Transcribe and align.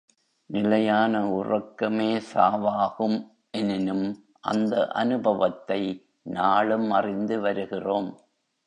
நிலையான 0.49 1.19
உறக்கமே 1.31 2.21
சாவாகும் 2.33 3.17
எனினும் 3.51 4.07
அந்த 4.41 4.87
அனுபவத்தை 4.87 5.81
நாளும் 6.21 6.91
அறிந்துவருகிறோம். 6.91 8.09